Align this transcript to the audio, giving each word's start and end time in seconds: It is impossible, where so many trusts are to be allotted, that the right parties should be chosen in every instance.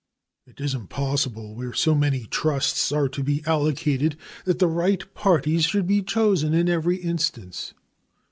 It 0.47 0.59
is 0.59 0.73
impossible, 0.73 1.53
where 1.53 1.73
so 1.73 1.93
many 1.93 2.23
trusts 2.25 2.91
are 2.91 3.07
to 3.09 3.23
be 3.23 3.43
allotted, 3.45 4.17
that 4.45 4.57
the 4.57 4.65
right 4.65 5.13
parties 5.13 5.65
should 5.65 5.85
be 5.85 6.01
chosen 6.01 6.55
in 6.55 6.67
every 6.67 6.97
instance. 6.97 7.75